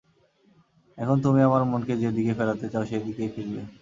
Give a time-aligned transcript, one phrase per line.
[0.97, 3.61] এখন তুমি আমার মনকে যে দিকে ফেরাতে চাও সেই দিকেই ফিরবে।